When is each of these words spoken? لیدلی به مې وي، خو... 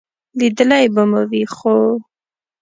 لیدلی 0.39 0.85
به 0.93 1.03
مې 1.09 1.21
وي، 1.29 1.43
خو... 1.55 1.75